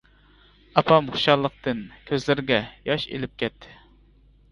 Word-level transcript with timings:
ئاپام 0.81 1.11
خۇشاللىقتىن 1.17 1.83
كۆزلىرىگە 2.07 2.57
ياش 2.91 3.05
ئېلىپ 3.11 3.37
كەتتى. 3.43 3.77